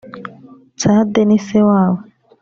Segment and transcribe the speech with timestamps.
[0.79, 1.99] Tsade ni sewabo